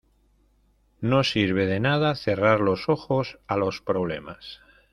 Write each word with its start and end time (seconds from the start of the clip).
no 0.99 1.23
sirve 1.23 1.67
de 1.67 1.79
nada 1.79 2.15
cerrar 2.15 2.59
los 2.59 2.89
ojos 2.89 3.37
a 3.45 3.55
los 3.55 3.81
problemas 3.83 4.59